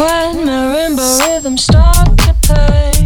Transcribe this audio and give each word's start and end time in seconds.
When 0.00 0.46
marimba 0.46 1.18
rhythms 1.18 1.64
start 1.64 2.16
to 2.16 2.34
play. 2.40 2.99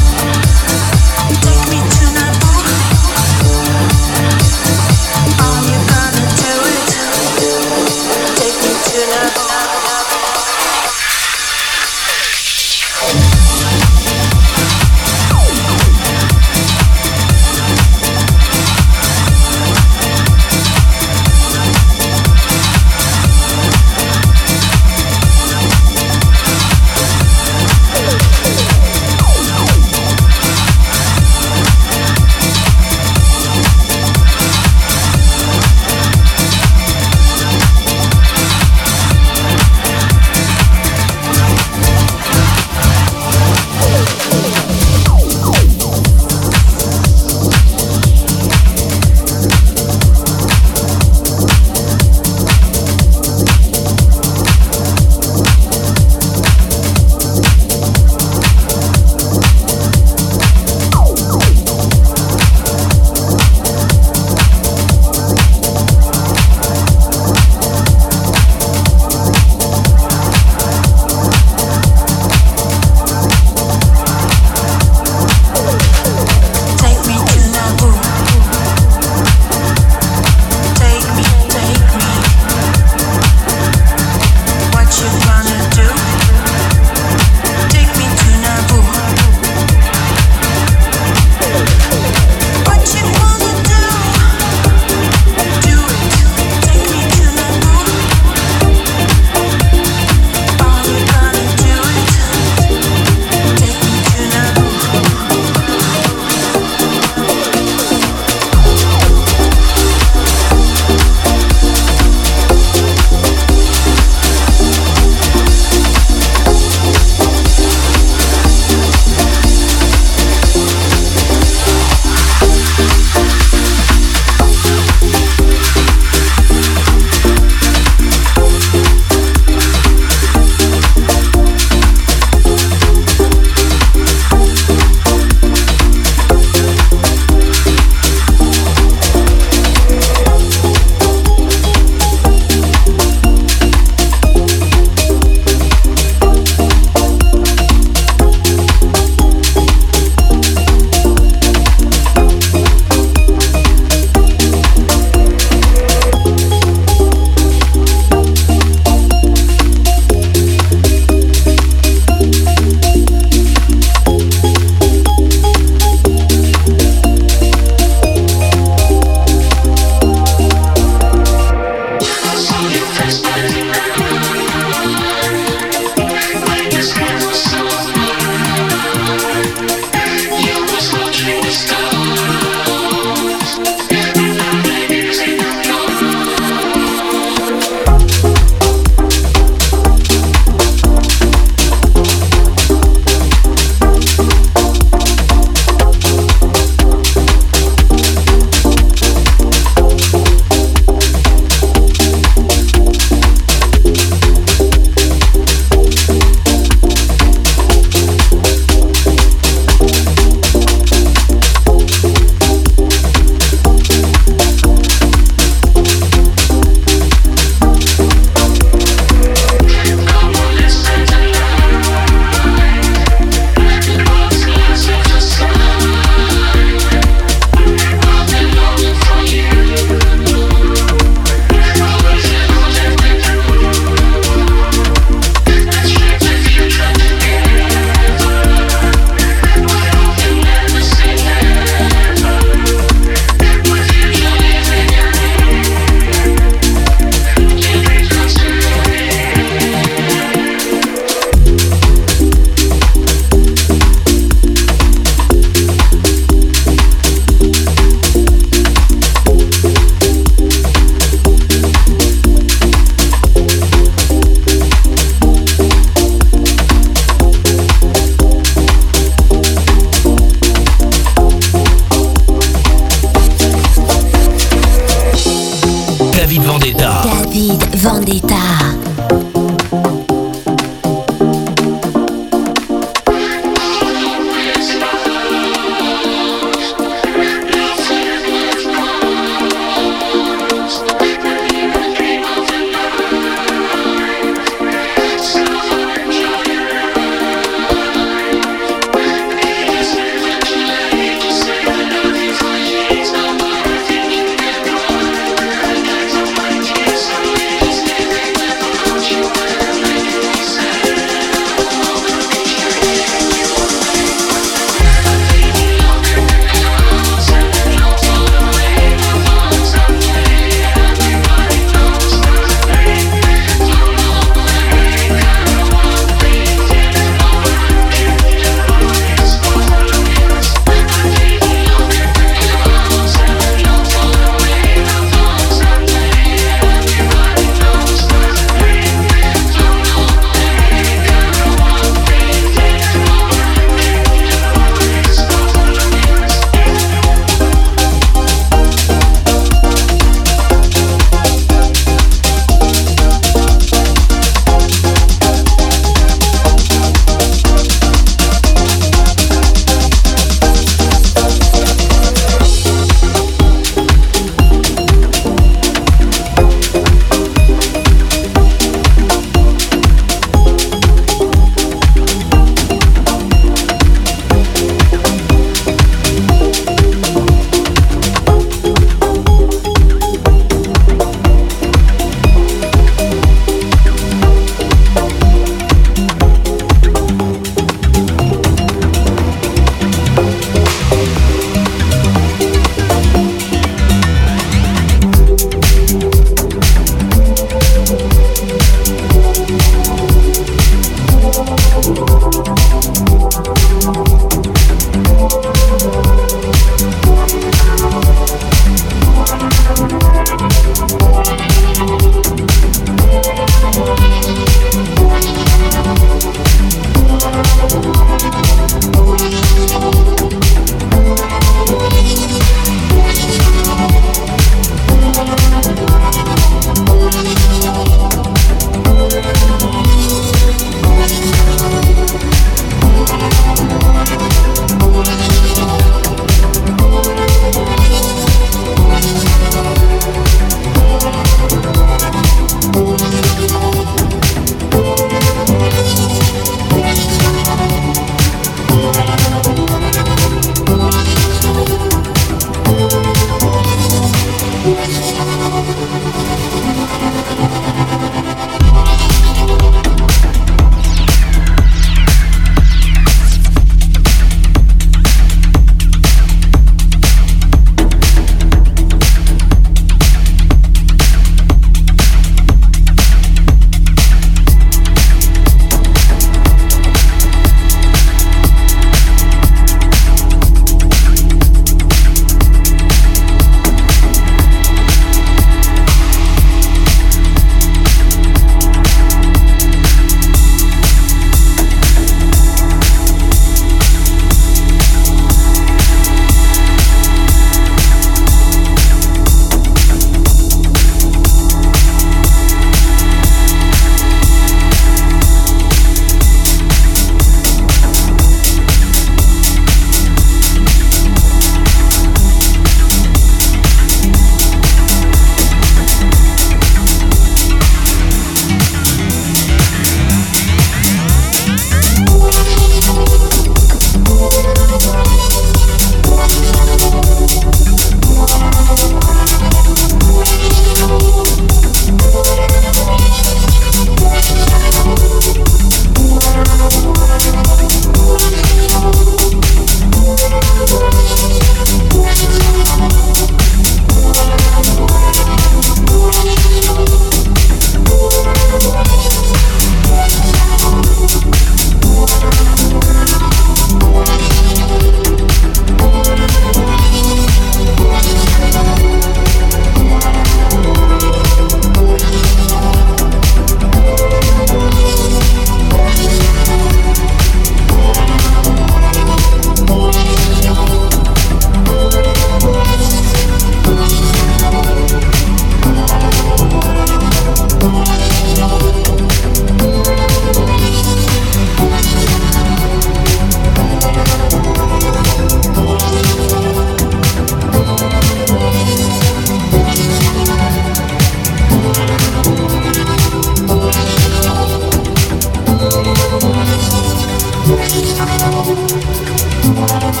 C'est 599.94 600.00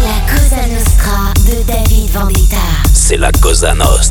la 0.00 0.20
Cosa 0.26 0.66
Nostra 0.66 1.32
de 1.46 1.62
David 1.66 2.10
Vendetta. 2.12 2.56
C'est 2.92 3.16
la 3.16 3.30
Cosa 3.32 3.74
Nostra. 3.74 4.03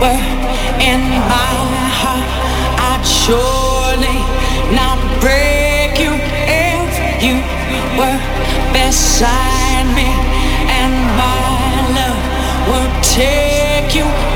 were 0.00 0.24
in 0.80 1.02
my 1.34 1.54
heart, 2.00 2.28
I'd 2.90 3.04
surely 3.04 4.18
not 4.74 4.98
break 5.20 5.98
you 5.98 6.12
if 6.46 6.90
you 7.22 7.36
were 7.98 8.20
beside 8.72 9.86
me 9.94 10.10
and 10.80 10.94
my 11.22 11.42
love 11.98 12.22
would 12.70 13.02
take 13.02 13.94
you. 13.94 14.33